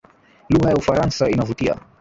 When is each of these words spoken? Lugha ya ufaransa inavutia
Lugha 0.49 0.69
ya 0.69 0.75
ufaransa 0.75 1.29
inavutia 1.29 1.75